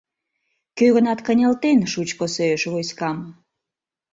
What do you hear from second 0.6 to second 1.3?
Кӧ-гынат